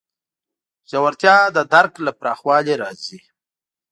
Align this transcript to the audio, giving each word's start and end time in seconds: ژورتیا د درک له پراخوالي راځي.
ژورتیا 0.91 1.37
د 1.55 1.57
درک 1.73 1.93
له 2.05 2.11
پراخوالي 2.19 2.75
راځي. 2.81 3.19